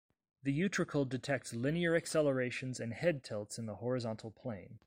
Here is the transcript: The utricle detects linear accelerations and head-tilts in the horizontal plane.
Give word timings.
The 0.41 0.59
utricle 0.59 1.07
detects 1.07 1.53
linear 1.53 1.95
accelerations 1.95 2.79
and 2.79 2.91
head-tilts 2.91 3.59
in 3.59 3.67
the 3.67 3.75
horizontal 3.75 4.31
plane. 4.31 4.79